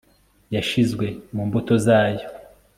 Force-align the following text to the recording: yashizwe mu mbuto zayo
yashizwe 0.55 1.05
mu 1.35 1.43
mbuto 1.47 1.73
zayo 1.85 2.25